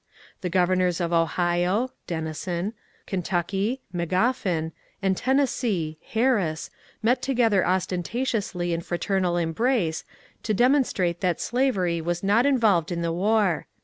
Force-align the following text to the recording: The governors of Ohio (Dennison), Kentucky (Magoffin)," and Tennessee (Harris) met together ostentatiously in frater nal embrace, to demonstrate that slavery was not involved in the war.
The 0.41 0.49
governors 0.49 0.99
of 0.99 1.13
Ohio 1.13 1.91
(Dennison), 2.07 2.73
Kentucky 3.05 3.81
(Magoffin)," 3.93 4.71
and 5.03 5.15
Tennessee 5.15 5.99
(Harris) 6.13 6.71
met 7.03 7.21
together 7.21 7.63
ostentatiously 7.63 8.73
in 8.73 8.81
frater 8.81 9.19
nal 9.19 9.37
embrace, 9.37 10.03
to 10.41 10.55
demonstrate 10.55 11.21
that 11.21 11.39
slavery 11.39 12.01
was 12.01 12.23
not 12.23 12.47
involved 12.47 12.91
in 12.91 13.03
the 13.03 13.13
war. 13.13 13.67